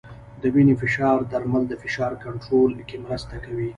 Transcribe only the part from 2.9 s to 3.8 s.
مرسته کوي.